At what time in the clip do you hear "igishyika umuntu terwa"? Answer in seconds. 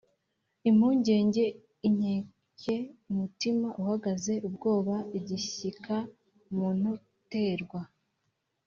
5.17-7.81